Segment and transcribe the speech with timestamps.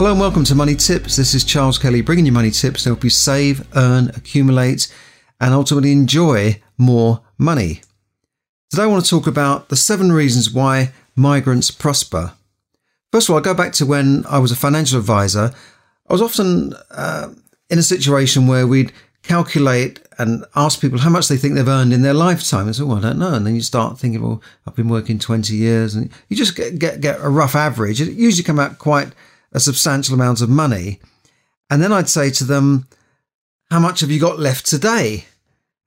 [0.00, 1.16] Hello and welcome to Money Tips.
[1.16, 4.90] This is Charles Kelly bringing you money tips to help you save, earn, accumulate,
[5.38, 7.82] and ultimately enjoy more money.
[8.70, 12.32] Today I want to talk about the seven reasons why migrants prosper.
[13.12, 15.52] First of all, I go back to when I was a financial advisor.
[16.08, 17.34] I was often uh,
[17.68, 21.92] in a situation where we'd calculate and ask people how much they think they've earned
[21.92, 22.68] in their lifetime.
[22.68, 23.34] And so, well, I don't know.
[23.34, 26.78] And then you start thinking, well, I've been working 20 years and you just get,
[26.78, 28.00] get, get a rough average.
[28.00, 29.12] It usually come out quite
[29.52, 31.00] a substantial amount of money.
[31.68, 32.86] And then I'd say to them,
[33.70, 35.26] how much have you got left today?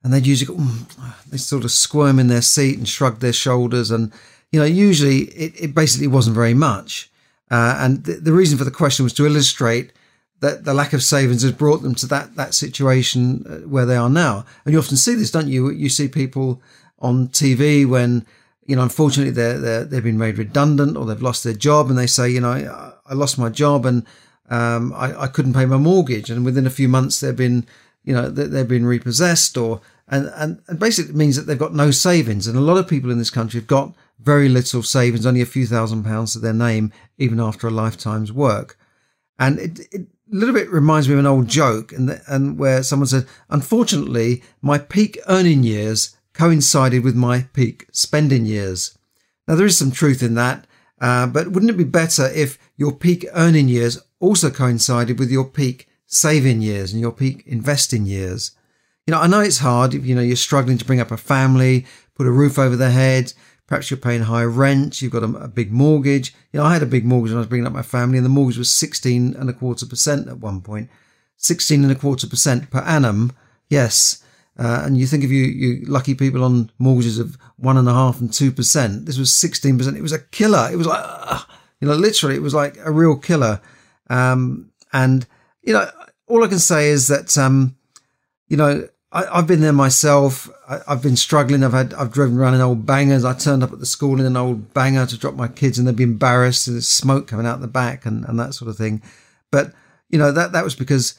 [0.04, 3.34] And they'd usually go, mm, they sort of squirm in their seat and shrug their
[3.34, 3.92] shoulders.
[3.92, 4.12] And,
[4.52, 7.12] you know, usually it, it basically wasn't very much.
[7.52, 9.92] Uh, and th- the reason for the question was to illustrate
[10.40, 13.96] that the lack of savings has brought them to that that situation uh, where they
[13.96, 14.46] are now.
[14.66, 15.70] And you often see this, don't you?
[15.70, 16.62] You see people
[17.00, 18.26] on TV when
[18.66, 21.98] you know, unfortunately, they're, they're they've been made redundant or they've lost their job, and
[21.98, 24.06] they say, you know, I lost my job and
[24.50, 27.66] um, I, I couldn't pay my mortgage, and within a few months they've been,
[28.04, 31.74] you know, they've been repossessed or and, and, and basically it means that they've got
[31.74, 32.48] no savings.
[32.48, 35.46] And a lot of people in this country have got very little savings, only a
[35.46, 38.78] few thousand pounds to their name, even after a lifetime's work.
[39.40, 42.84] And it, it a little bit reminds me of an old joke, and and where
[42.84, 48.98] someone said, "Unfortunately, my peak earning years coincided with my peak spending years."
[49.48, 50.66] Now there is some truth in that,
[51.02, 55.46] uh, but wouldn't it be better if your peak earning years also coincided with your
[55.46, 58.52] peak saving years and your peak investing years?
[59.06, 61.86] You know, I know it's hard you know you're struggling to bring up a family,
[62.16, 63.34] put a roof over their head,
[63.68, 65.02] Perhaps you're paying high rent.
[65.02, 66.36] You've got a, a, big mortgage.
[66.52, 68.26] You know, I had a big mortgage when I was bringing up my family, and
[68.26, 70.90] the mortgage was 16 and a quarter percent at one point.
[71.38, 73.32] 16 and a quarter percent per annum.
[73.70, 74.22] Yes.
[74.58, 77.94] Uh, and you think of you, you lucky people on mortgages of one and a
[77.94, 79.06] half and two percent.
[79.06, 79.98] This was 16 percent.
[79.98, 80.70] It was a killer.
[80.72, 81.42] It was like, uh,
[81.80, 83.62] you know, literally, it was like a real killer.
[84.10, 85.26] Um, and,
[85.64, 85.90] you know,
[86.28, 87.76] all I can say is that, um,
[88.48, 90.50] you know, I, have been there myself.
[90.68, 91.64] I, have been struggling.
[91.64, 93.24] I've had I've driven around in old bangers.
[93.24, 95.88] I turned up at the school in an old banger to drop my kids, and
[95.88, 96.68] they'd be embarrassed.
[96.68, 99.04] And there's smoke coming out the back and, and that sort of thing.
[99.52, 99.72] But
[100.10, 101.16] you know that that was because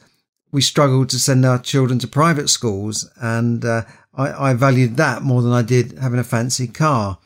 [0.55, 3.81] we struggled to send our children to private schools, and uh,
[4.13, 7.17] I, I valued that more than I did having a fancy car.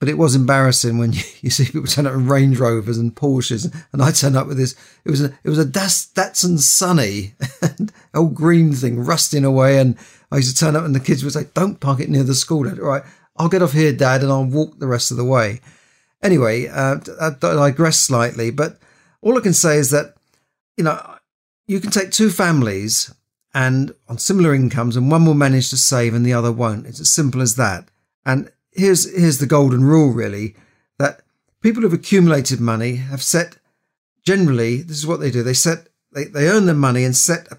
[0.00, 3.14] But it was embarrassing when you, you, see people turn up in Range Rovers and
[3.14, 4.74] Porsches, and I turned up with this.
[5.04, 7.34] It was a it was a Datsun Sunny,
[8.14, 9.94] old green thing rusting away, and
[10.32, 12.34] I used to turn up and the kids would say, "Don't park it near the
[12.34, 12.80] school." Dad.
[12.80, 13.02] All right,
[13.36, 15.60] I'll get off here, Dad, and I'll walk the rest of the way.
[16.22, 18.78] Anyway, uh, I digress slightly, but
[19.20, 20.14] all I can say is that
[20.78, 21.17] you know
[21.68, 23.14] you can take two families
[23.54, 26.86] and on similar incomes, and one will manage to save and the other won't.
[26.86, 27.88] It's as simple as that.
[28.26, 30.56] And here's here's the golden rule, really,
[30.98, 31.20] that
[31.60, 33.56] people who've accumulated money have set
[34.24, 35.42] generally this is what they do.
[35.42, 37.58] They set they, they earn their money and set a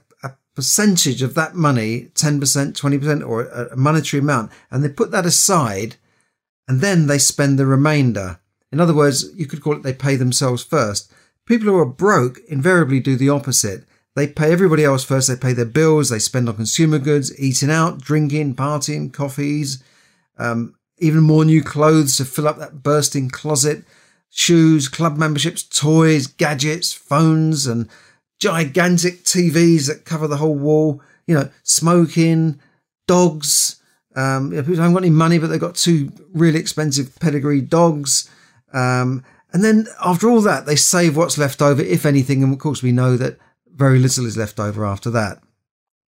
[0.59, 5.95] percentage of that money, 10%, 20%, or a monetary amount, and they put that aside
[6.67, 8.39] and then they spend the remainder.
[8.69, 11.13] In other words, you could call it they pay themselves first.
[11.45, 13.85] People who are broke invariably do the opposite.
[14.15, 15.27] They pay everybody else first.
[15.27, 16.09] They pay their bills.
[16.09, 19.83] They spend on consumer goods, eating out, drinking, partying, coffees,
[20.37, 23.83] um, even more new clothes to fill up that bursting closet,
[24.29, 27.87] shoes, club memberships, toys, gadgets, phones, and
[28.39, 32.59] gigantic TVs that cover the whole wall, you know, smoking,
[33.07, 33.81] dogs.
[34.15, 37.61] Um, you know, people haven't got any money, but they've got two really expensive pedigree
[37.61, 38.29] dogs.
[38.73, 42.43] Um, and then after all that, they save what's left over, if anything.
[42.43, 43.37] And of course, we know that
[43.79, 45.41] very little is left over after that.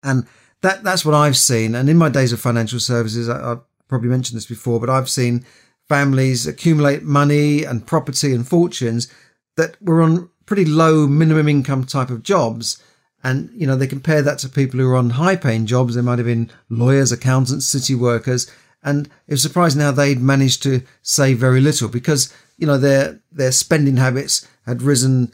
[0.03, 0.27] And
[0.63, 1.75] that that's what I've seen.
[1.75, 5.11] And in my days of financial services, I, I've probably mentioned this before, but I've
[5.11, 5.45] seen
[5.89, 9.13] families accumulate money and property and fortunes
[9.57, 12.83] that were on pretty low minimum income type of jobs.
[13.23, 15.95] And, you know, they compare that to people who are on high paying jobs.
[15.95, 18.51] They might have been lawyers, accountants, city workers.
[18.83, 23.21] And it was surprising how they'd managed to save very little because, you know, their,
[23.33, 25.33] their spending habits had risen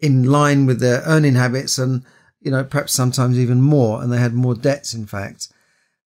[0.00, 2.04] in line with their earning habits and,
[2.40, 4.02] you know, perhaps sometimes even more.
[4.02, 5.48] And they had more debts, in fact.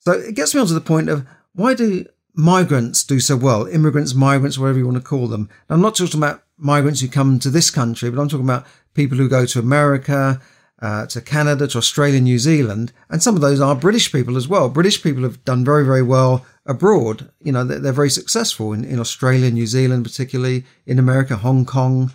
[0.00, 2.04] So it gets me on to the point of why do
[2.34, 3.66] migrants do so well?
[3.66, 5.48] Immigrants, migrants, whatever you want to call them.
[5.70, 9.16] I'm not talking about migrants who come to this country, but I'm talking about people
[9.18, 10.40] who go to America,
[10.82, 14.48] uh, to Canada, to Australia, New Zealand, and some of those are British people as
[14.48, 14.68] well.
[14.68, 17.30] British people have done very, very well abroad.
[17.40, 21.64] You know, they're, they're very successful in, in Australia, New Zealand, particularly in America, Hong
[21.64, 22.12] Kong.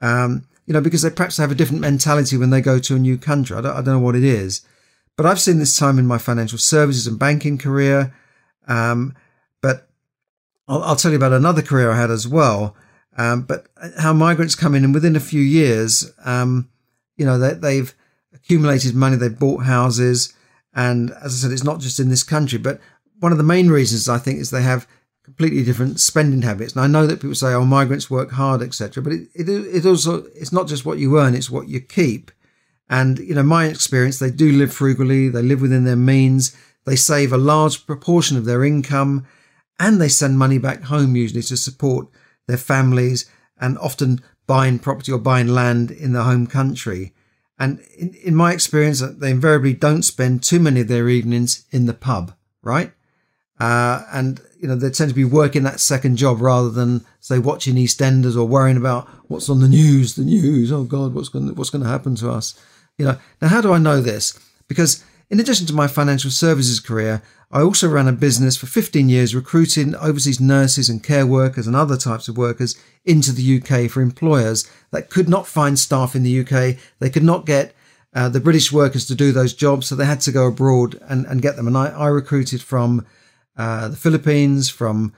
[0.00, 2.98] Um, you know, because they perhaps have a different mentality when they go to a
[3.00, 3.56] new country.
[3.56, 4.64] I don't, I don't know what it is,
[5.16, 8.14] but I've seen this time in my financial services and banking career.
[8.68, 9.16] Um,
[9.60, 9.88] but
[10.68, 12.76] I'll, I'll, tell you about another career I had as well.
[13.16, 13.66] Um, but
[13.98, 16.68] how migrants come in and within a few years, um,
[17.16, 17.92] you know, they, they've
[18.32, 20.32] accumulated money, they've bought houses.
[20.72, 22.78] And as I said, it's not just in this country, but
[23.18, 24.86] one of the main reasons I think is they have
[25.30, 26.74] completely different spending habits.
[26.74, 29.86] And I know that people say, "Oh, migrants work hard, etc." But it, it it
[29.86, 32.30] also it's not just what you earn; it's what you keep.
[32.88, 35.28] And you know, my experience, they do live frugally.
[35.28, 36.56] They live within their means.
[36.84, 39.26] They save a large proportion of their income,
[39.78, 42.08] and they send money back home usually to support
[42.48, 43.30] their families,
[43.60, 47.14] and often buying property or buying land in their home country.
[47.58, 51.86] And in, in my experience, they invariably don't spend too many of their evenings in
[51.86, 52.92] the pub, right?
[53.60, 57.38] Uh, and you know they tend to be working that second job rather than say
[57.38, 60.14] watching EastEnders or worrying about what's on the news.
[60.14, 62.60] The news, oh God, what's going what's going to happen to us?
[62.98, 63.18] You know.
[63.40, 64.38] Now, how do I know this?
[64.68, 69.08] Because in addition to my financial services career, I also ran a business for 15
[69.08, 73.90] years recruiting overseas nurses and care workers and other types of workers into the UK
[73.90, 76.76] for employers that could not find staff in the UK.
[76.98, 77.74] They could not get
[78.12, 81.24] uh, the British workers to do those jobs, so they had to go abroad and,
[81.26, 81.66] and get them.
[81.66, 83.06] And I, I recruited from
[83.88, 85.12] the Philippines, from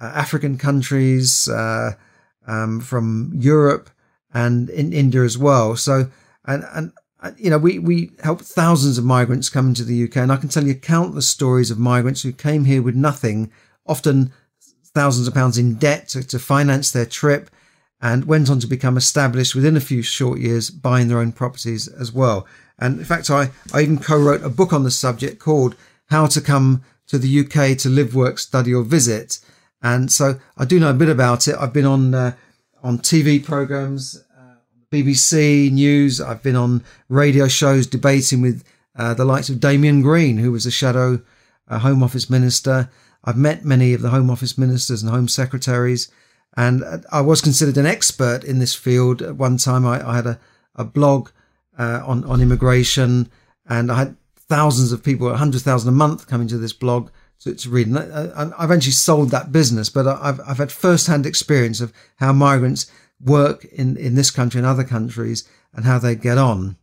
[0.00, 1.92] uh, African countries, uh,
[2.46, 3.90] um, from Europe,
[4.34, 5.76] and in India as well.
[5.76, 6.10] So,
[6.44, 6.92] and and
[7.22, 10.36] uh, you know, we we help thousands of migrants come into the UK, and I
[10.36, 13.52] can tell you countless stories of migrants who came here with nothing,
[13.86, 14.32] often
[14.94, 17.48] thousands of pounds in debt to, to finance their trip,
[18.00, 21.86] and went on to become established within a few short years, buying their own properties
[21.88, 22.46] as well.
[22.78, 26.40] And in fact, I, I even co-wrote a book on the subject called "How to
[26.40, 29.38] Come to the UK to live, work, study, or visit.
[29.82, 31.54] And so I do know a bit about it.
[31.60, 32.32] I've been on uh,
[32.82, 34.54] on TV programs, uh,
[34.90, 36.22] BBC News.
[36.22, 38.64] I've been on radio shows debating with
[38.96, 41.20] uh, the likes of Damian Green, who was a shadow
[41.68, 42.88] uh, Home Office minister.
[43.22, 46.10] I've met many of the Home Office ministers and Home Secretaries,
[46.56, 49.20] and uh, I was considered an expert in this field.
[49.20, 50.40] At one time, I, I had a,
[50.76, 51.28] a blog
[51.78, 53.30] uh, on on immigration,
[53.68, 54.16] and I had
[54.52, 57.08] thousands of people, 100,000 a month coming to this blog
[57.40, 57.86] to, to read.
[57.86, 62.34] And I, have actually sold that business, but I've, I've had first-hand experience of how
[62.34, 66.76] migrants work in, in this country and other countries and how they get on.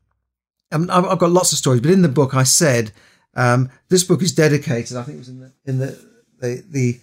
[0.72, 2.92] And I've, I've got lots of stories, but in the book I said
[3.36, 4.98] um, this book is dedicated.
[4.98, 6.06] I think it was in the in the,
[6.40, 7.00] the, the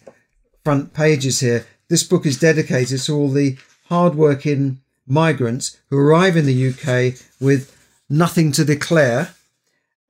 [0.65, 1.65] front pages here.
[1.89, 7.73] This book is dedicated to all the hardworking migrants who arrive in the UK with
[8.11, 9.36] nothing to declare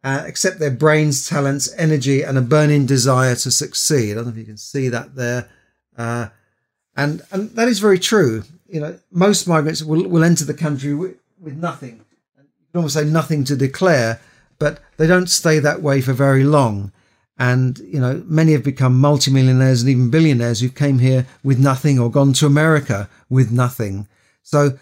[0.07, 4.13] uh, except their brains, talents, energy, and a burning desire to succeed.
[4.13, 5.49] I don't know if you can see that there.
[5.99, 6.29] Uh,
[6.97, 8.45] and, and that is very true.
[8.69, 12.05] You know, most migrants will, will enter the country with, with nothing.
[12.37, 14.21] You can almost say nothing to declare,
[14.61, 16.93] but they don't stay that way for very long.
[17.37, 21.99] And, you know, many have become multimillionaires and even billionaires who came here with nothing
[21.99, 24.07] or gone to America with nothing.
[24.45, 24.79] So,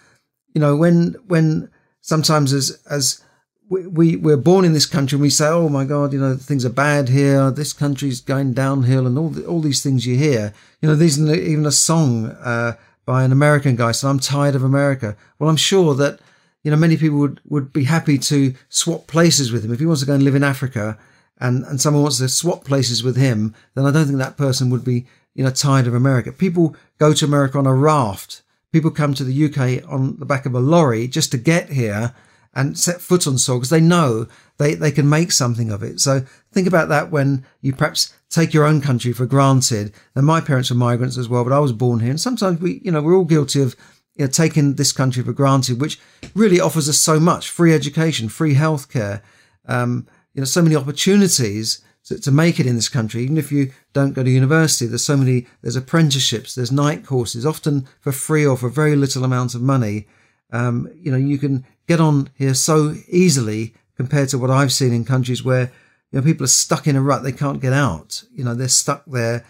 [0.52, 1.70] you know, when, when
[2.02, 3.23] sometimes as, as
[3.68, 6.36] we, we we're born in this country and we say, oh my God, you know
[6.36, 7.50] things are bad here.
[7.50, 10.52] This country's going downhill, and all the, all these things you hear.
[10.80, 14.62] You know, there's even a song uh, by an American guy said, "I'm tired of
[14.62, 16.20] America." Well, I'm sure that
[16.62, 19.86] you know many people would would be happy to swap places with him if he
[19.86, 20.98] wants to go and live in Africa,
[21.38, 23.54] and and someone wants to swap places with him.
[23.74, 26.32] Then I don't think that person would be you know tired of America.
[26.32, 28.42] People go to America on a raft.
[28.72, 32.12] People come to the UK on the back of a lorry just to get here
[32.54, 34.26] and set foot on soil because they know
[34.58, 36.00] they, they can make something of it.
[36.00, 39.92] So think about that when you perhaps take your own country for granted.
[40.14, 42.10] And my parents were migrants as well, but I was born here.
[42.10, 43.76] And sometimes we, you know, we're all guilty of
[44.16, 45.98] you know, taking this country for granted, which
[46.34, 49.22] really offers us so much free education, free healthcare,
[49.66, 53.22] um, you know, so many opportunities to, to make it in this country.
[53.22, 57.44] Even if you don't go to university, there's so many, there's apprenticeships, there's night courses,
[57.44, 60.06] often for free or for very little amount of money.
[60.52, 64.92] Um, you know, you can get on here so easily compared to what I've seen
[64.92, 65.72] in countries where
[66.10, 68.24] you know people are stuck in a rut; they can't get out.
[68.32, 69.44] You know, they're stuck there,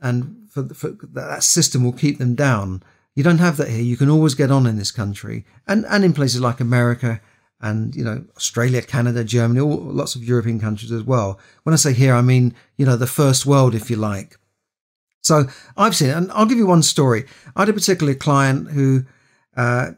[0.00, 2.82] and for, for that system will keep them down.
[3.14, 3.82] You don't have that here.
[3.82, 7.20] You can always get on in this country, and and in places like America
[7.60, 11.38] and you know Australia, Canada, Germany, all lots of European countries as well.
[11.64, 14.36] When I say here, I mean you know the first world, if you like.
[15.22, 15.44] So
[15.76, 17.26] I've seen it, and I'll give you one story.
[17.56, 19.04] I had a particular client who
[19.56, 19.92] uh,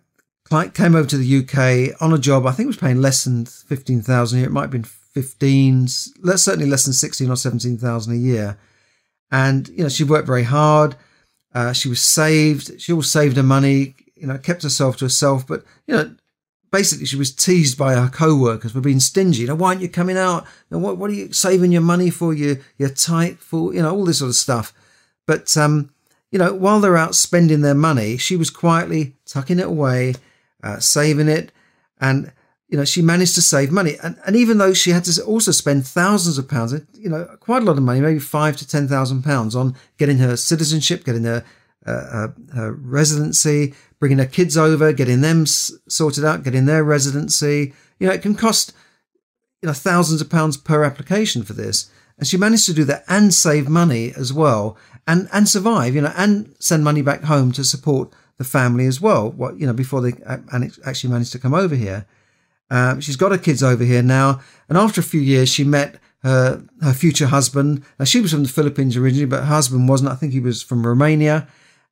[0.74, 2.46] came over to the UK on a job.
[2.46, 4.48] I think was paying less than fifteen thousand a year.
[4.48, 8.58] It might have been fifteen, certainly less than sixteen or seventeen thousand a year.
[9.30, 10.96] And you know, she worked very hard.
[11.54, 12.80] Uh, she was saved.
[12.80, 13.94] She all saved her money.
[14.16, 15.46] You know, kept herself to herself.
[15.46, 16.14] But you know,
[16.70, 19.42] basically, she was teased by her co-workers for being stingy.
[19.42, 20.44] You know, why aren't you coming out?
[20.68, 22.34] You know, what What are you saving your money for?
[22.34, 24.72] You you're tight for you know all this sort of stuff.
[25.26, 25.90] But um,
[26.30, 30.14] you know, while they're out spending their money, she was quietly tucking it away,
[30.62, 31.52] uh, saving it,
[32.00, 32.32] and
[32.68, 33.96] you know she managed to save money.
[34.02, 37.62] And, and even though she had to also spend thousands of pounds, you know, quite
[37.62, 41.24] a lot of money, maybe five to ten thousand pounds on getting her citizenship, getting
[41.24, 41.44] her,
[41.86, 47.72] uh, her, her residency, bringing her kids over, getting them sorted out, getting their residency.
[47.98, 48.72] You know, it can cost
[49.62, 51.90] you know thousands of pounds per application for this.
[52.18, 54.76] And she managed to do that and save money as well
[55.06, 59.02] and, and survive, you know, and send money back home to support the family as
[59.02, 59.30] well.
[59.30, 62.06] What, you know, before they actually managed to come over here.
[62.70, 64.40] Um, she's got her kids over here now.
[64.66, 67.84] And after a few years, she met her, her future husband.
[67.98, 70.10] Now, she was from the Philippines originally, but her husband wasn't.
[70.10, 71.48] I think he was from Romania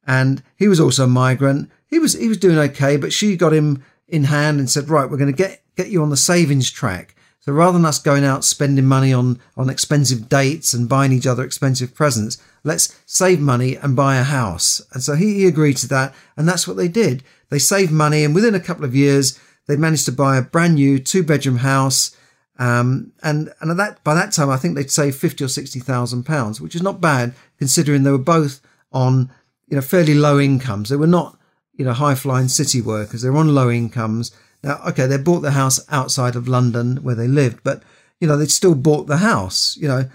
[0.06, 1.70] and he was also a migrant.
[1.86, 5.10] He was, he was doing okay, but she got him in hand and said, right,
[5.10, 7.14] we're going to get, get you on the savings track.
[7.40, 11.26] So rather than us going out spending money on, on expensive dates and buying each
[11.26, 14.82] other expensive presents, let's save money and buy a house.
[14.92, 16.14] And so he, he agreed to that.
[16.36, 17.22] And that's what they did.
[17.48, 18.24] They saved money.
[18.24, 21.58] And within a couple of years, they managed to buy a brand new two bedroom
[21.58, 22.16] house.
[22.58, 26.60] Um, and, and that, by that time, I think they'd saved 50 or 60,000 pounds,
[26.60, 28.60] which is not bad considering they were both
[28.92, 29.30] on,
[29.68, 30.88] you know, fairly low incomes.
[30.88, 31.38] They were not,
[31.74, 33.22] you know, high flying city workers.
[33.22, 37.14] They were on low incomes now, okay, they bought the house outside of London where
[37.14, 37.82] they lived, but
[38.20, 40.08] you know they'd still bought the house, you know,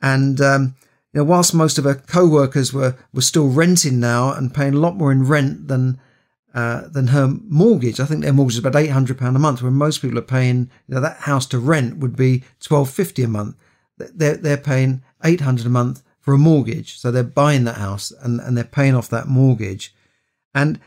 [0.00, 0.76] and um,
[1.12, 4.78] you know whilst most of her co-workers were were still renting now and paying a
[4.78, 5.98] lot more in rent than
[6.54, 7.98] uh, than her mortgage.
[7.98, 10.22] I think their mortgage is about eight hundred pound a month, when most people are
[10.22, 13.56] paying you know that house to rent would be twelve fifty a month.
[13.98, 18.12] They're they're paying eight hundred a month for a mortgage, so they're buying that house
[18.12, 19.92] and and they're paying off that mortgage,
[20.54, 20.78] and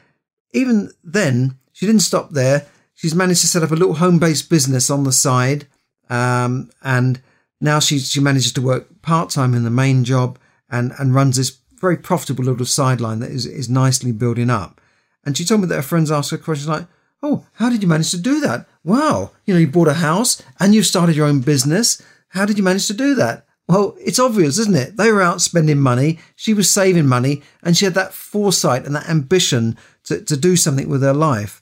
[0.53, 2.67] even then she didn't stop there
[3.01, 5.65] she's managed to set up a little home based business on the side.
[6.09, 7.19] Um, and
[7.59, 10.37] now she, she manages to work part time in the main job
[10.69, 14.79] and, and runs this very profitable little sideline that is, is nicely building up.
[15.25, 16.87] And she told me that her friends asked her questions like,
[17.23, 18.67] Oh, how did you manage to do that?
[18.83, 22.01] Wow, you know, you bought a house and you started your own business.
[22.29, 23.45] How did you manage to do that?
[23.67, 24.97] Well, it's obvious, isn't it?
[24.97, 26.19] They were out spending money.
[26.35, 30.55] She was saving money and she had that foresight and that ambition to, to do
[30.55, 31.61] something with her life.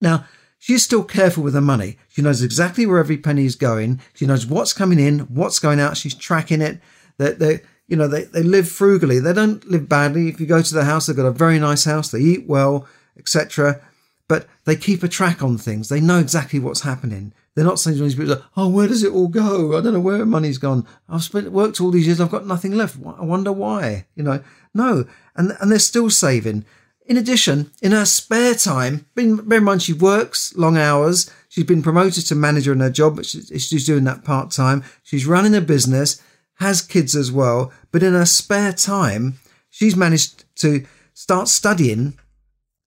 [0.00, 0.24] Now,
[0.60, 1.96] She's still careful with her money.
[2.08, 3.98] She knows exactly where every penny is going.
[4.12, 5.96] She knows what's coming in, what's going out.
[5.96, 6.80] She's tracking it.
[7.16, 9.18] They, they you know, they, they live frugally.
[9.20, 10.28] They don't live badly.
[10.28, 12.10] If you go to their house, they've got a very nice house.
[12.10, 12.86] They eat well,
[13.16, 13.80] etc.
[14.28, 15.88] But they keep a track on things.
[15.88, 17.32] They know exactly what's happening.
[17.54, 19.78] They're not saying to these people, "Oh, where does it all go?
[19.78, 20.86] I don't know where money's gone.
[21.08, 22.20] I've spent worked all these years.
[22.20, 22.98] I've got nothing left.
[23.18, 24.42] I wonder why." You know,
[24.74, 26.66] no, and and they're still saving.
[27.10, 31.28] In addition, in her spare time, bear in mind she works long hours.
[31.48, 34.84] She's been promoted to manager in her job, but she's doing that part time.
[35.02, 36.22] She's running a business,
[36.60, 37.72] has kids as well.
[37.90, 39.40] But in her spare time,
[39.70, 42.16] she's managed to start studying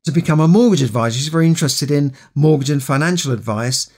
[0.06, 1.18] to become a mortgage advisor.
[1.20, 3.92] She's very interested in mortgage and financial advice.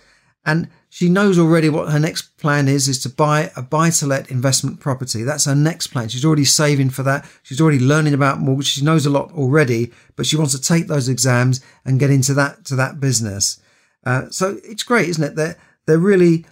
[0.45, 4.05] And she knows already what her next plan is, is to buy a buy to
[4.05, 5.23] let investment property.
[5.23, 6.07] That's her next plan.
[6.07, 7.29] She's already saving for that.
[7.43, 8.67] She's already learning about mortgage.
[8.67, 12.33] She knows a lot already, but she wants to take those exams and get into
[12.35, 13.59] that, to that business.
[14.05, 15.35] Uh, so it's great, isn't it?
[15.35, 16.45] They're, they're really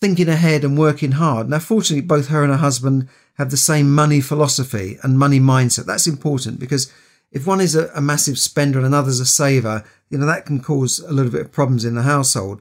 [0.00, 1.48] thinking ahead and working hard.
[1.48, 5.86] Now, fortunately, both her and her husband have the same money philosophy and money mindset.
[5.86, 6.92] That's important because
[7.32, 10.60] if one is a, a massive spender and another's a saver, you know, that can
[10.62, 12.60] cause a little bit of problems in the household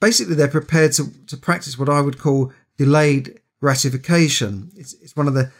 [0.00, 4.70] basically they're prepared to, to practice what I would call delayed gratification.
[4.76, 5.50] It's, it's one of the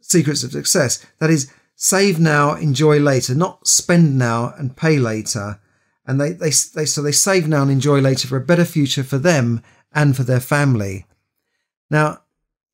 [0.00, 1.04] secrets of success.
[1.18, 5.60] That is, save now, enjoy later, not spend now and pay later.
[6.06, 9.02] And they, they, they, so they save now and enjoy later for a better future
[9.02, 9.62] for them
[9.92, 11.06] and for their family.
[11.90, 12.20] Now,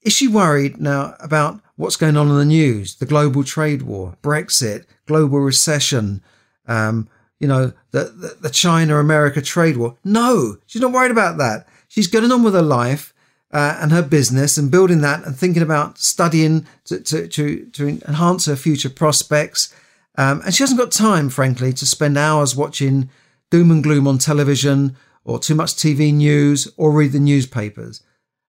[0.03, 2.97] is she worried now about what's going on in the news?
[2.97, 6.23] The global trade war, Brexit, global recession,
[6.67, 7.09] um,
[7.43, 9.97] you know, the, the, the China America trade war.
[10.05, 11.67] No, she's not worried about that.
[11.89, 13.13] She's getting on with her life
[13.51, 17.89] uh, and her business and building that and thinking about studying to, to, to, to
[18.07, 19.75] enhance her future prospects.
[20.17, 23.11] Um, and she hasn't got time, frankly, to spend hours watching
[23.51, 28.05] doom and gloom on television or too much TV news or read the newspapers.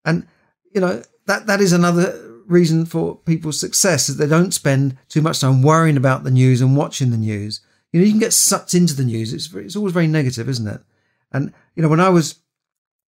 [0.03, 0.27] And,
[0.75, 5.21] you know, that, that is another reason for people's success is they don't spend too
[5.21, 8.33] much time worrying about the news and watching the news you know, you can get
[8.33, 9.33] sucked into the news.
[9.33, 10.81] It's it's always very negative, isn't it?
[11.31, 12.35] And you know, when I was,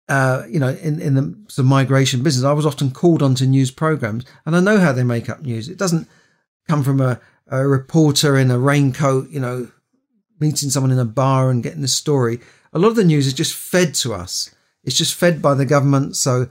[0.08, 3.46] uh, you know, in in the sort of migration business, I was often called onto
[3.46, 5.68] news programs, and I know how they make up news.
[5.68, 6.08] It doesn't
[6.68, 9.70] come from a, a reporter in a raincoat, you know,
[10.38, 12.40] meeting someone in a bar and getting the story.
[12.72, 14.54] A lot of the news is just fed to us.
[14.84, 16.16] It's just fed by the government.
[16.16, 16.48] So,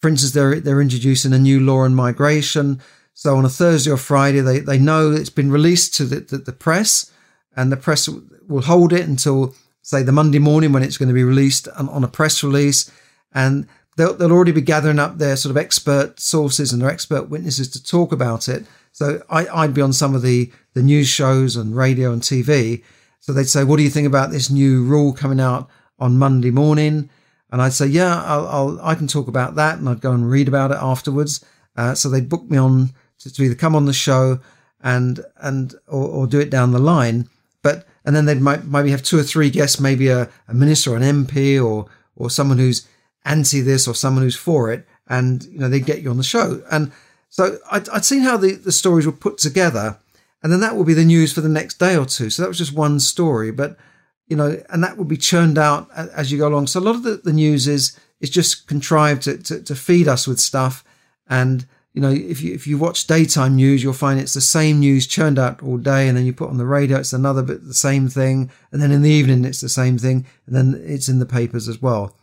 [0.00, 2.80] for instance, they're they're introducing a new law on migration.
[3.14, 6.38] So on a Thursday or Friday, they, they know it's been released to the, the,
[6.38, 7.11] the press,
[7.56, 8.08] and the press
[8.48, 12.04] will hold it until say the Monday morning when it's going to be released on
[12.04, 12.90] a press release,
[13.34, 13.66] and
[13.96, 17.68] they'll, they'll already be gathering up their sort of expert sources and their expert witnesses
[17.68, 18.64] to talk about it.
[18.92, 22.82] So I, I'd be on some of the the news shows and radio and TV.
[23.20, 25.68] So they'd say, "What do you think about this new rule coming out
[25.98, 27.10] on Monday morning?"
[27.50, 30.30] And I'd say, "Yeah, I'll, I'll i can talk about that," and I'd go and
[30.30, 31.44] read about it afterwards.
[31.76, 32.90] Uh, so they'd book me on
[33.20, 34.40] to, to, either come on the show
[34.82, 37.28] and and or, or do it down the line.
[37.62, 40.92] But and then they'd might, maybe have two or three guests, maybe a, a minister
[40.92, 42.86] or an MP or or someone who's
[43.24, 46.22] anti this or someone who's for it, and you know they get you on the
[46.22, 46.62] show.
[46.70, 46.92] And
[47.28, 49.98] so I'd, I'd seen how the, the stories were put together,
[50.42, 52.30] and then that would be the news for the next day or two.
[52.30, 53.78] So that was just one story, but
[54.26, 56.66] you know, and that would be churned out as you go along.
[56.66, 60.08] So a lot of the, the news is is just contrived to, to, to feed
[60.08, 60.84] us with stuff,
[61.28, 64.80] and you know, if you if you watch daytime news, you'll find it's the same
[64.80, 67.66] news churned out all day, and then you put on the radio, it's another bit
[67.66, 71.08] the same thing, and then in the evening it's the same thing, and then it's
[71.08, 72.16] in the papers as well.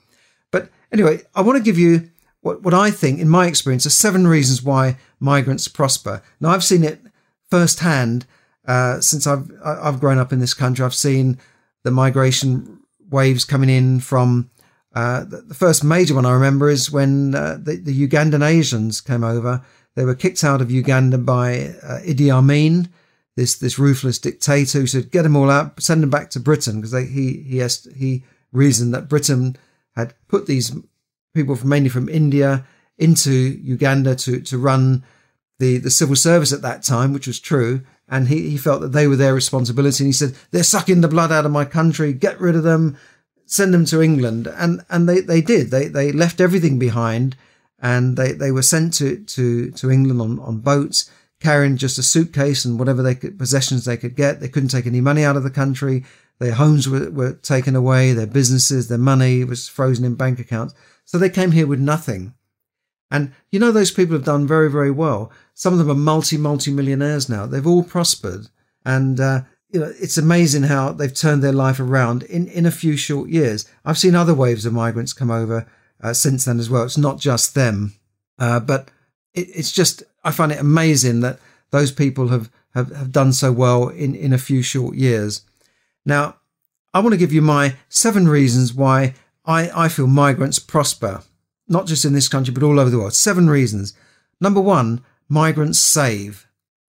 [0.51, 2.09] But anyway, I want to give you
[2.41, 6.23] what what I think, in my experience, are seven reasons why migrants prosper.
[6.39, 7.01] Now, I've seen it
[7.51, 8.25] firsthand
[8.67, 10.83] uh, since I've I've grown up in this country.
[10.83, 11.38] I've seen
[11.83, 14.49] the migration waves coming in from
[14.96, 19.24] uh, the, first major one I remember is when uh, the, the, Ugandan Asians came
[19.24, 19.62] over.
[19.96, 22.89] They were kicked out of Uganda by uh, Idi Amin,
[23.36, 26.81] this this ruthless dictator who said, "Get them all out, send them back to Britain,"
[26.81, 29.58] because he he he reasoned that Britain
[29.95, 30.75] had put these
[31.36, 32.65] people from mainly from India
[32.97, 35.04] into Uganda to to run
[35.60, 37.82] the the civil service at that time, which was true.
[38.12, 40.04] And he, he felt that they were their responsibility.
[40.04, 42.12] And he said, They're sucking the blood out of my country.
[42.12, 42.97] Get rid of them
[43.49, 45.71] send them to England, and and they they did.
[45.71, 47.35] They they left everything behind,
[47.79, 51.09] and they they were sent to to to England on on boats
[51.39, 54.39] carrying just a suitcase and whatever they could, possessions they could get.
[54.39, 56.03] They couldn't take any money out of the country.
[56.39, 58.13] Their homes were, were taken away.
[58.13, 60.73] Their businesses, their money was frozen in bank accounts.
[61.05, 62.33] So they came here with nothing.
[63.09, 65.31] And you know, those people have done very, very well.
[65.53, 67.45] Some of them are multi, multi millionaires now.
[67.45, 68.47] They've all prospered.
[68.85, 72.71] And, uh, you know, it's amazing how they've turned their life around in, in a
[72.71, 73.69] few short years.
[73.86, 75.67] I've seen other waves of migrants come over
[76.01, 76.84] uh, since then as well.
[76.84, 77.93] It's not just them,
[78.39, 78.89] uh, but
[79.34, 83.51] it, it's just, I find it amazing that those people have, have, have done so
[83.51, 85.41] well in, in a few short years.
[86.05, 86.38] Now,
[86.93, 89.13] I want to give you my seven reasons why
[89.45, 91.21] I, I feel migrants prosper,
[91.67, 93.13] not just in this country, but all over the world.
[93.13, 93.93] Seven reasons.
[94.41, 96.47] Number one, migrants save.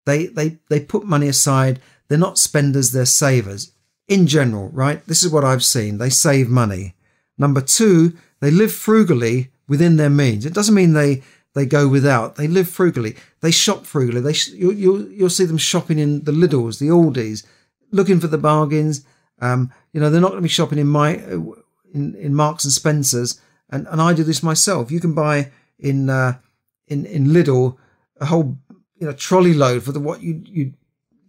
[0.05, 1.79] They, they, they put money aside
[2.13, 3.71] they're not spenders, they're savers.
[4.07, 5.03] In general, right?
[5.07, 5.97] This is what I've seen.
[5.97, 6.93] They save money.
[7.39, 10.45] Number two, they live frugally within their means.
[10.45, 11.23] It doesn't mean they
[11.55, 12.35] they go without.
[12.35, 13.15] They live frugally.
[13.41, 14.21] They shop frugally.
[14.21, 17.47] They you'll, you'll, you'll see them shopping in the Lidls, the Aldis,
[17.89, 19.03] looking for the bargains.
[19.41, 22.73] Um, you know, they're not going to be shopping in my in, in Marks and
[22.73, 23.41] Spencers.
[23.71, 24.91] And and I do this myself.
[24.91, 26.37] You can buy in uh,
[26.85, 27.77] in in Lidl
[28.21, 28.55] a whole
[28.99, 30.73] you know trolley load for the what you you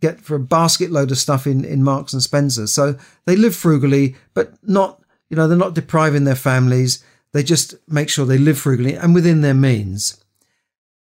[0.06, 2.66] get for a basket load of stuff in, in Marks and Spencer.
[2.66, 7.02] So they live frugally, but not, you know, they're not depriving their families.
[7.32, 10.22] They just make sure they live frugally and within their means.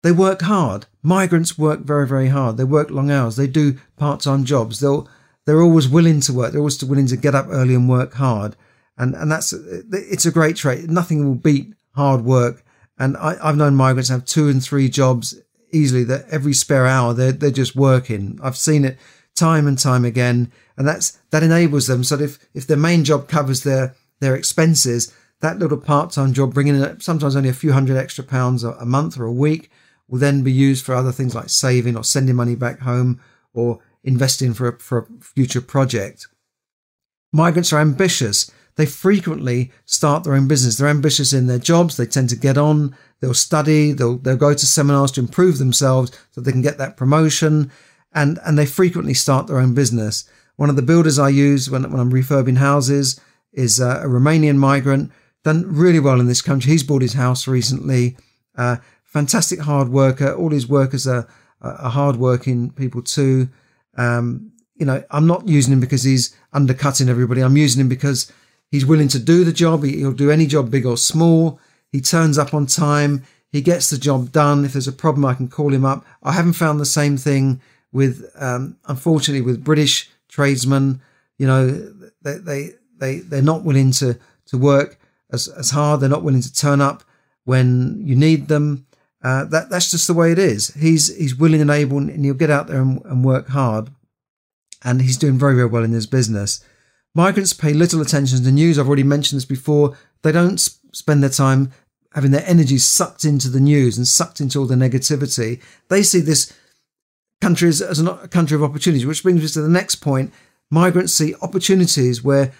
[0.02, 0.86] They work hard.
[1.02, 2.56] Migrants work very, very hard.
[2.56, 3.36] They work long hours.
[3.36, 4.80] They do part-time jobs.
[4.80, 5.08] They'll,
[5.44, 6.52] they're always willing to work.
[6.52, 8.56] They're always willing to get up early and work hard.
[8.96, 10.88] And, and that's, it's a great trait.
[10.88, 12.64] Nothing will beat hard work.
[12.98, 15.34] And I, I've known migrants have two and three jobs
[15.72, 18.38] easily that every spare hour they're they're just working.
[18.42, 18.98] I've seen it
[19.34, 22.04] time and time again, and that's that enables them.
[22.04, 26.54] So if if their main job covers their their expenses, that little part time job
[26.54, 29.70] bringing in sometimes only a few hundred extra pounds a, a month or a week
[30.08, 33.20] will then be used for other things like saving or sending money back home
[33.52, 36.26] or investing for a, for a future project.
[37.32, 38.50] Migrants are ambitious.
[38.78, 40.76] They frequently start their own business.
[40.76, 41.96] They're ambitious in their jobs.
[41.96, 42.96] They tend to get on.
[43.20, 43.90] They'll study.
[43.90, 47.72] They'll, they'll go to seminars to improve themselves so they can get that promotion.
[48.12, 50.30] And, and they frequently start their own business.
[50.54, 53.20] One of the builders I use when, when I'm refurbing houses
[53.52, 55.10] is a, Romanian migrant,
[55.42, 56.70] done really well in this country.
[56.70, 58.16] He's bought his house recently.
[58.56, 60.32] Uh, fantastic hard worker.
[60.32, 61.26] All his workers are,
[61.60, 63.48] are hard working people too.
[63.96, 67.40] Um, you know, I'm not using him because he's undercutting everybody.
[67.40, 68.30] I'm using him because
[68.70, 69.84] he's willing to do the job.
[69.84, 71.60] He'll do any job, big or small.
[71.90, 73.24] He turns up on time.
[73.50, 74.64] He gets the job done.
[74.64, 76.04] If there's a problem, I can call him up.
[76.22, 77.60] I haven't found the same thing
[77.92, 81.00] with, um, unfortunately, with British tradesmen.
[81.38, 81.70] You know,
[82.22, 84.98] they, they, they, they're not willing to, to work
[85.32, 86.00] as, as hard.
[86.00, 87.02] They're not willing to turn up
[87.44, 88.86] when you need them.
[89.22, 90.74] Uh, that, that's just the way it is.
[90.74, 93.90] He's, he's willing and able and he'll get out there and, and work hard.
[94.84, 96.62] And he's doing very, very well in his business.
[97.18, 98.78] Migrants pay little attention to the news.
[98.78, 99.98] I've already mentioned this before.
[100.22, 100.56] They don't
[100.92, 101.72] spend their time
[102.14, 105.60] having their energy sucked into the news and sucked into all the negativity.
[105.88, 106.52] They see this
[107.40, 110.32] country as, as a country of opportunities, which brings us to the next point.
[110.70, 112.52] Migrants see opportunities where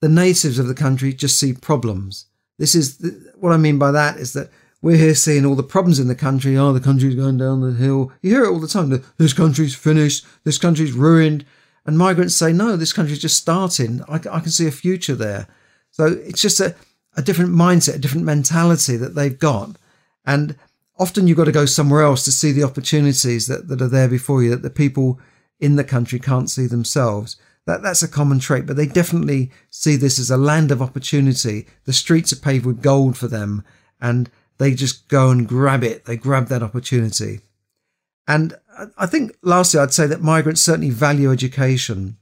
[0.00, 2.26] the natives of the country just see problems.
[2.60, 4.50] This is the, what I mean by that is that
[4.82, 6.56] we're here seeing all the problems in the country.
[6.56, 8.12] Oh, the country's going down the hill.
[8.22, 9.02] You hear it all the time.
[9.16, 10.24] This country's finished.
[10.44, 11.44] This country's ruined.
[11.86, 14.02] And migrants say, no, this country's just starting.
[14.08, 15.46] I, I can see a future there.
[15.92, 16.74] So it's just a,
[17.16, 19.76] a different mindset, a different mentality that they've got.
[20.26, 20.56] And
[20.98, 24.08] often you've got to go somewhere else to see the opportunities that, that are there
[24.08, 25.20] before you that the people
[25.60, 27.36] in the country can't see themselves.
[27.66, 31.66] That, that's a common trait, but they definitely see this as a land of opportunity.
[31.84, 33.64] The streets are paved with gold for them
[34.00, 36.04] and they just go and grab it.
[36.04, 37.40] They grab that opportunity.
[38.28, 38.54] And
[38.98, 42.16] I think lastly, I'd say that migrants certainly value education.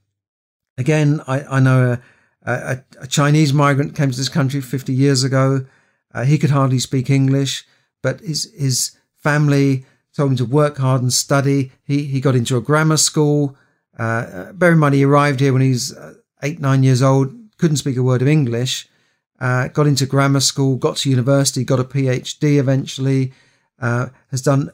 [0.77, 1.99] Again, I, I know
[2.45, 5.67] a, a, a, Chinese migrant came to this country 50 years ago.
[6.13, 7.67] Uh, he could hardly speak English,
[8.03, 11.73] but his, his family told him to work hard and study.
[11.85, 13.57] He, he got into a grammar school.
[13.99, 17.33] Uh, bear in mind, he arrived here when he was uh, eight, nine years old,
[17.59, 18.89] couldn't speak a word of English,
[19.41, 23.33] uh, got into grammar school, got to university, got a PhD eventually,
[23.81, 24.71] uh, has done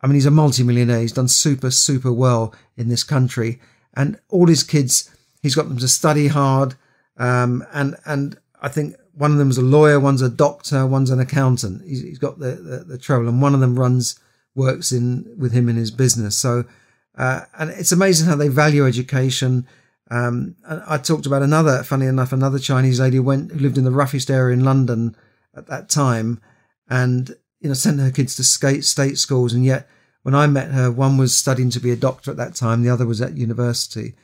[0.00, 1.00] I mean, he's a multi-millionaire.
[1.00, 3.60] He's done super, super well in this country,
[3.94, 5.10] and all his kids,
[5.42, 6.74] he's got them to study hard.
[7.16, 11.18] Um, and and I think one of them's a lawyer, one's a doctor, one's an
[11.18, 11.82] accountant.
[11.84, 14.20] he's, he's got the, the, the trouble, and one of them runs
[14.54, 16.36] works in with him in his business.
[16.36, 16.64] So,
[17.16, 19.66] uh, and it's amazing how they value education.
[20.10, 23.90] Um, I talked about another, funny enough, another Chinese lady went who lived in the
[23.90, 25.16] roughest area in London
[25.54, 26.40] at that time,
[26.88, 29.52] and you know, sent her kids to skate state schools.
[29.52, 29.88] And yet,
[30.22, 32.90] when I met her, one was studying to be a doctor at that time, the
[32.90, 34.14] other was at university.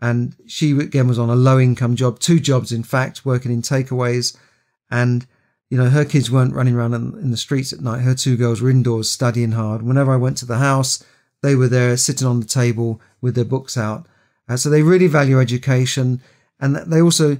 [0.00, 3.62] And she again was on a low income job, two jobs, in fact, working in
[3.62, 4.36] takeaways.
[4.90, 5.26] And,
[5.70, 8.02] you know, her kids weren't running around in, the streets at night.
[8.02, 9.82] Her two girls were indoors studying hard.
[9.82, 11.02] Whenever I went to the house,
[11.42, 14.06] they were there sitting on the table with their books out.
[14.48, 16.20] Uh, so they really value education
[16.60, 17.38] and they also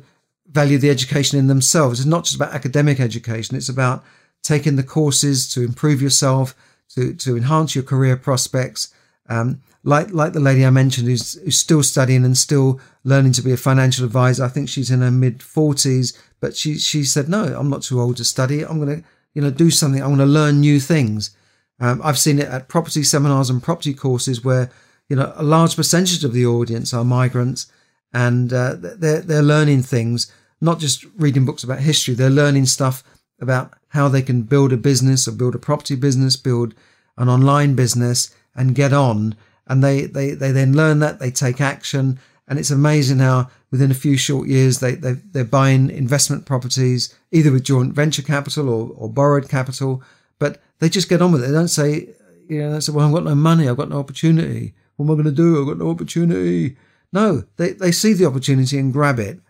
[0.49, 2.01] value the education in themselves.
[2.01, 3.57] It's not just about academic education.
[3.57, 4.05] It's about
[4.47, 6.55] taking the courses to improve yourself,
[6.95, 8.95] to, to enhance your career prospects.
[9.29, 13.43] Um, like, like the lady I mentioned who's, who's still studying and still learning to
[13.43, 14.45] be a financial advisor.
[14.45, 18.01] I think she's in her mid forties, but she, she said, no, I'm not too
[18.01, 18.65] old to study.
[18.65, 20.01] I'm going to, you know, do something.
[20.01, 21.37] I'm going to learn new things.
[21.81, 24.71] Um, I've seen it at property seminars and property courses where,
[25.09, 27.71] you know, a large percentage of the audience are migrants
[28.13, 32.15] and uh, they're, they're learning things, not just reading books about history.
[32.15, 33.05] They're learning stuff
[33.41, 36.75] about how they can build a business or build a property business, build
[37.17, 39.35] an online business and get on.
[39.67, 42.19] And they, they, they then learn that, they take action.
[42.49, 47.15] And it's amazing how within a few short years, they, they, they're buying investment properties,
[47.33, 50.03] either with joint venture capital or, or borrowed capital,
[50.39, 51.49] but they just get on with it.
[51.49, 52.09] They don't say,
[52.49, 53.69] you know, they say, well, I've got no money.
[53.69, 54.75] I've got no opportunity.
[54.97, 55.61] What am I going to do?
[55.61, 56.77] I've got no opportunity.
[57.13, 59.41] No, they, they see the opportunity and grab it.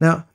[0.00, 0.26] Now,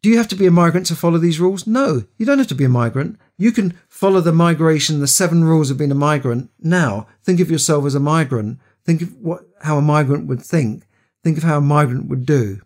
[0.00, 1.66] do you have to be a migrant to follow these rules?
[1.66, 3.18] No, you don't have to be a migrant.
[3.36, 7.06] You can follow the migration, the seven rules of being a migrant now.
[7.24, 8.58] Think of yourself as a migrant.
[8.84, 10.86] Think of what, how a migrant would think.
[11.24, 12.60] Think of how a migrant would do.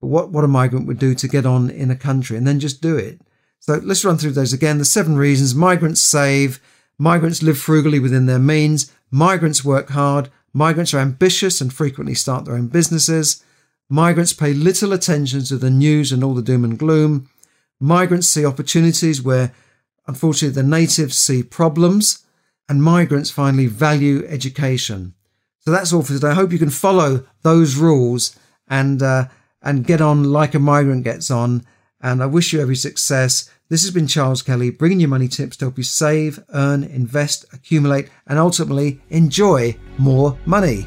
[0.00, 2.82] What, what a migrant would do to get on in a country and then just
[2.82, 3.20] do it.
[3.58, 4.78] So let's run through those again.
[4.78, 6.60] The seven reasons migrants save,
[6.98, 12.44] migrants live frugally within their means, migrants work hard, migrants are ambitious and frequently start
[12.44, 13.42] their own businesses,
[13.88, 17.28] Migrants pay little attention to the news and all the doom and gloom.
[17.78, 19.52] Migrants see opportunities where,
[20.06, 22.24] unfortunately, the natives see problems.
[22.68, 25.14] And migrants finally value education.
[25.60, 26.30] So that's all for today.
[26.30, 29.26] I hope you can follow those rules and uh,
[29.62, 31.64] and get on like a migrant gets on.
[32.00, 33.48] And I wish you every success.
[33.68, 37.44] This has been Charles Kelly bringing you money tips to help you save, earn, invest,
[37.52, 40.86] accumulate, and ultimately enjoy more money.